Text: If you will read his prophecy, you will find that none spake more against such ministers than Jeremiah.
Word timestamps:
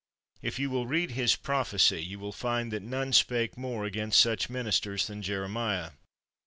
If 0.41 0.57
you 0.57 0.71
will 0.71 0.87
read 0.87 1.11
his 1.11 1.35
prophecy, 1.35 2.03
you 2.03 2.17
will 2.17 2.31
find 2.31 2.71
that 2.73 2.81
none 2.81 3.13
spake 3.13 3.55
more 3.55 3.85
against 3.85 4.19
such 4.19 4.49
ministers 4.49 5.05
than 5.05 5.21
Jeremiah. 5.21 5.91